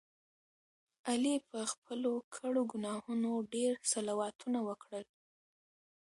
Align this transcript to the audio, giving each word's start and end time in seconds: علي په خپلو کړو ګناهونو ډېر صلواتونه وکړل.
علي 1.09 1.35
په 1.49 1.59
خپلو 1.71 2.11
کړو 2.35 2.61
ګناهونو 2.73 3.31
ډېر 3.53 3.71
صلواتونه 3.91 4.59
وکړل. 4.67 5.05